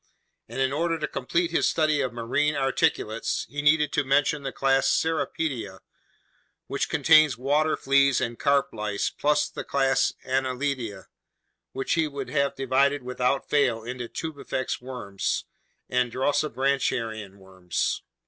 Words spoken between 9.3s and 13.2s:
the class Annelida, which he would have divided